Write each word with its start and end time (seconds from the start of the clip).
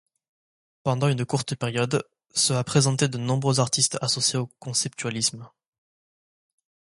Pendant 0.81 1.09
une 1.09 1.27
courte 1.27 1.53
période, 1.55 2.09
ce 2.33 2.53
a 2.53 2.63
présenté 2.63 3.07
de 3.07 3.19
nombreux 3.19 3.59
artistes 3.59 3.99
associés 4.01 4.39
au 4.39 4.47
conceptualisme. 4.59 5.47